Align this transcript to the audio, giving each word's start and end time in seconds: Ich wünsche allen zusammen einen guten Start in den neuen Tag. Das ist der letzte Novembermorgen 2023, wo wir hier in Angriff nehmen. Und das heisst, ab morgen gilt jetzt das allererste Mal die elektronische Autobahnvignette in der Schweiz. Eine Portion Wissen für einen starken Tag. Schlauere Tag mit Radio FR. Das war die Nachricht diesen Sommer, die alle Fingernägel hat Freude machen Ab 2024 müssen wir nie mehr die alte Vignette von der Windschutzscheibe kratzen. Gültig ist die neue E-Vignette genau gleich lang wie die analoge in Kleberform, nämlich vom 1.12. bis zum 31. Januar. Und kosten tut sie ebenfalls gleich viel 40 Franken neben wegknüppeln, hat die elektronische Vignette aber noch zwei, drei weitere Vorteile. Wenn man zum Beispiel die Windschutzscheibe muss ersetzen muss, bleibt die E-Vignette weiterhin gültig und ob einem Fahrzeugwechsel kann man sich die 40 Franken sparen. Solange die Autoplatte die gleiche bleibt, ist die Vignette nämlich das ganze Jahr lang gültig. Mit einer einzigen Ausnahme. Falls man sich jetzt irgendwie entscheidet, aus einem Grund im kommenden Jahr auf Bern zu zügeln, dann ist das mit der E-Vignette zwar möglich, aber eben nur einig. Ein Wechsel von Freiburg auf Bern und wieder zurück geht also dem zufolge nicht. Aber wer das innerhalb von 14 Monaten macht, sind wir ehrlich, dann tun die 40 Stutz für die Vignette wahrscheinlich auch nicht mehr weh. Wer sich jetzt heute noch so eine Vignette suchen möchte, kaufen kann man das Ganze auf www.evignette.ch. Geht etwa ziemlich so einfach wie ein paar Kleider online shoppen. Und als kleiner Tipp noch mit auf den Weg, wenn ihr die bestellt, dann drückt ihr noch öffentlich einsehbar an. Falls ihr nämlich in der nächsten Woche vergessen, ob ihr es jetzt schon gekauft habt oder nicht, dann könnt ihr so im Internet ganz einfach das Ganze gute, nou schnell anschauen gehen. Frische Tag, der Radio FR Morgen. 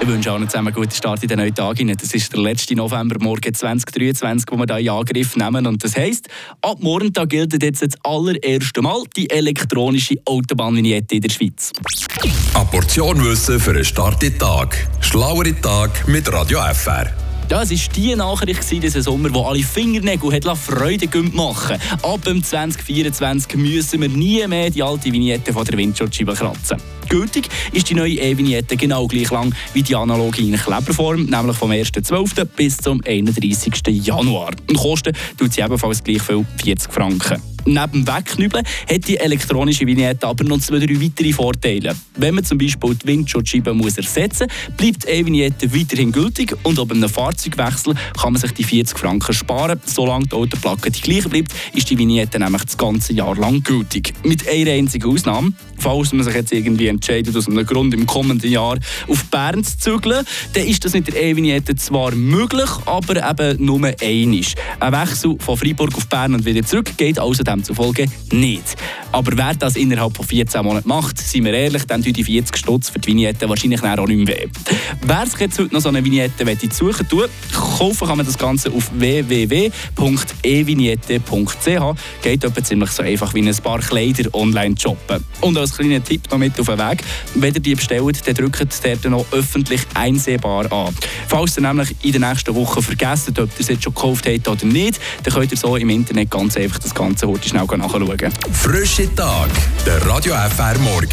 Ich 0.00 0.06
wünsche 0.06 0.30
allen 0.30 0.48
zusammen 0.48 0.68
einen 0.68 0.76
guten 0.76 0.92
Start 0.94 1.22
in 1.22 1.28
den 1.28 1.38
neuen 1.38 1.54
Tag. 1.54 1.76
Das 1.98 2.14
ist 2.14 2.32
der 2.32 2.40
letzte 2.40 2.74
Novembermorgen 2.76 3.52
2023, 3.52 4.46
wo 4.50 4.56
wir 4.56 4.66
hier 4.76 4.92
in 4.92 4.96
Angriff 4.96 5.34
nehmen. 5.36 5.66
Und 5.66 5.82
das 5.82 5.96
heisst, 5.96 6.28
ab 6.62 6.78
morgen 6.80 7.10
gilt 7.28 7.60
jetzt 7.62 7.82
das 7.82 7.94
allererste 8.04 8.80
Mal 8.80 9.02
die 9.16 9.28
elektronische 9.28 10.14
Autobahnvignette 10.24 11.16
in 11.16 11.20
der 11.22 11.30
Schweiz. 11.30 11.72
Eine 12.54 12.64
Portion 12.66 13.22
Wissen 13.24 13.58
für 13.58 13.70
einen 13.72 13.84
starken 13.84 14.38
Tag. 14.38 14.86
Schlauere 15.00 15.58
Tag 15.60 16.06
mit 16.06 16.32
Radio 16.32 16.60
FR. 16.60 17.12
Das 17.48 17.70
war 17.70 17.78
die 17.96 18.14
Nachricht 18.14 18.60
diesen 18.70 19.00
Sommer, 19.02 19.30
die 19.30 19.38
alle 19.40 19.62
Fingernägel 19.62 20.32
hat 20.34 20.58
Freude 20.58 21.08
machen 21.32 21.76
Ab 22.02 22.20
2024 22.24 23.56
müssen 23.56 24.02
wir 24.02 24.08
nie 24.10 24.46
mehr 24.46 24.68
die 24.68 24.82
alte 24.82 25.10
Vignette 25.10 25.54
von 25.54 25.64
der 25.64 25.78
Windschutzscheibe 25.78 26.34
kratzen. 26.34 26.76
Gültig 27.08 27.48
ist 27.72 27.88
die 27.88 27.94
neue 27.94 28.16
E-Vignette 28.16 28.76
genau 28.76 29.06
gleich 29.06 29.30
lang 29.30 29.54
wie 29.72 29.82
die 29.82 29.96
analoge 29.96 30.42
in 30.42 30.56
Kleberform, 30.58 31.24
nämlich 31.24 31.56
vom 31.56 31.70
1.12. 31.70 32.44
bis 32.44 32.76
zum 32.76 33.00
31. 33.06 33.72
Januar. 34.04 34.50
Und 34.68 34.76
kosten 34.76 35.14
tut 35.38 35.54
sie 35.54 35.62
ebenfalls 35.62 36.04
gleich 36.04 36.20
viel 36.20 36.44
40 36.62 36.92
Franken 36.92 37.42
neben 37.64 38.04
wegknüppeln, 38.06 38.64
hat 38.90 39.08
die 39.08 39.16
elektronische 39.18 39.86
Vignette 39.86 40.26
aber 40.26 40.44
noch 40.44 40.60
zwei, 40.60 40.78
drei 40.78 41.00
weitere 41.00 41.32
Vorteile. 41.32 41.94
Wenn 42.16 42.34
man 42.34 42.44
zum 42.44 42.58
Beispiel 42.58 42.94
die 42.94 43.06
Windschutzscheibe 43.06 43.74
muss 43.74 43.96
ersetzen 43.96 44.48
muss, 44.48 44.76
bleibt 44.76 45.04
die 45.04 45.10
E-Vignette 45.12 45.74
weiterhin 45.74 46.12
gültig 46.12 46.54
und 46.62 46.78
ob 46.78 46.90
einem 46.92 47.08
Fahrzeugwechsel 47.08 47.94
kann 48.20 48.32
man 48.32 48.40
sich 48.40 48.52
die 48.52 48.64
40 48.64 48.98
Franken 48.98 49.32
sparen. 49.32 49.80
Solange 49.84 50.26
die 50.26 50.32
Autoplatte 50.36 50.90
die 50.90 51.00
gleiche 51.00 51.28
bleibt, 51.28 51.52
ist 51.74 51.88
die 51.90 51.98
Vignette 51.98 52.38
nämlich 52.38 52.62
das 52.64 52.76
ganze 52.76 53.12
Jahr 53.12 53.36
lang 53.36 53.62
gültig. 53.62 54.12
Mit 54.24 54.48
einer 54.48 54.70
einzigen 54.72 55.10
Ausnahme. 55.10 55.52
Falls 55.80 56.12
man 56.12 56.24
sich 56.24 56.34
jetzt 56.34 56.52
irgendwie 56.52 56.88
entscheidet, 56.88 57.36
aus 57.36 57.46
einem 57.48 57.64
Grund 57.64 57.94
im 57.94 58.04
kommenden 58.04 58.50
Jahr 58.50 58.78
auf 59.08 59.24
Bern 59.26 59.62
zu 59.62 59.78
zügeln, 59.78 60.26
dann 60.52 60.66
ist 60.66 60.84
das 60.84 60.92
mit 60.92 61.06
der 61.06 61.22
E-Vignette 61.22 61.76
zwar 61.76 62.12
möglich, 62.16 62.68
aber 62.84 63.30
eben 63.30 63.64
nur 63.64 63.86
einig. 64.02 64.56
Ein 64.80 64.92
Wechsel 64.92 65.36
von 65.38 65.56
Freiburg 65.56 65.94
auf 65.96 66.08
Bern 66.08 66.34
und 66.34 66.44
wieder 66.44 66.64
zurück 66.64 66.90
geht 66.96 67.20
also 67.20 67.44
dem 67.58 67.64
zufolge 67.64 68.06
nicht. 68.32 68.76
Aber 69.12 69.32
wer 69.36 69.52
das 69.54 69.76
innerhalb 69.76 70.16
von 70.16 70.26
14 70.26 70.62
Monaten 70.64 70.88
macht, 70.88 71.18
sind 71.18 71.44
wir 71.44 71.52
ehrlich, 71.54 71.84
dann 71.84 72.02
tun 72.02 72.12
die 72.14 72.24
40 72.24 72.56
Stutz 72.56 72.88
für 72.90 72.98
die 73.00 73.08
Vignette 73.10 73.48
wahrscheinlich 73.48 73.82
auch 73.82 74.06
nicht 74.06 74.26
mehr 74.26 74.26
weh. 74.28 74.46
Wer 75.04 75.26
sich 75.26 75.40
jetzt 75.40 75.58
heute 75.58 75.72
noch 75.74 75.80
so 75.80 75.88
eine 75.88 76.04
Vignette 76.04 76.44
suchen 76.72 77.06
möchte, 77.10 77.28
kaufen 77.78 78.06
kann 78.06 78.16
man 78.18 78.26
das 78.26 78.36
Ganze 78.38 78.70
auf 78.70 78.90
www.evignette.ch. 78.96 81.94
Geht 82.22 82.44
etwa 82.44 82.62
ziemlich 82.64 82.90
so 82.90 83.02
einfach 83.02 83.32
wie 83.34 83.46
ein 83.48 83.56
paar 83.56 83.78
Kleider 83.80 84.32
online 84.34 84.74
shoppen. 84.78 85.24
Und 85.40 85.56
als 85.56 85.74
kleiner 85.76 86.02
Tipp 86.04 86.22
noch 86.30 86.36
mit 86.38 86.58
auf 86.60 86.66
den 86.66 86.78
Weg, 86.78 87.02
wenn 87.34 87.54
ihr 87.54 87.60
die 87.60 87.74
bestellt, 87.74 88.18
dann 88.26 88.34
drückt 88.34 88.74
ihr 88.84 89.10
noch 89.10 89.24
öffentlich 89.32 89.80
einsehbar 89.94 90.70
an. 90.72 90.94
Falls 91.28 91.56
ihr 91.56 91.62
nämlich 91.62 91.94
in 92.02 92.12
der 92.12 92.30
nächsten 92.30 92.54
Woche 92.54 92.82
vergessen, 92.82 93.30
ob 93.38 93.46
ihr 93.46 93.48
es 93.58 93.68
jetzt 93.68 93.84
schon 93.84 93.94
gekauft 93.94 94.26
habt 94.28 94.46
oder 94.48 94.66
nicht, 94.66 95.00
dann 95.22 95.32
könnt 95.32 95.50
ihr 95.50 95.56
so 95.58 95.76
im 95.76 95.88
Internet 95.90 96.30
ganz 96.30 96.56
einfach 96.58 96.78
das 96.78 96.94
Ganze 96.94 97.26
gute, 97.40 97.54
nou 97.54 97.66
schnell 97.66 97.82
anschauen 97.82 98.16
gehen. 98.16 98.32
Frische 98.52 99.14
Tag, 99.14 99.50
der 99.86 100.04
Radio 100.06 100.34
FR 100.34 100.78
Morgen. 100.80 101.06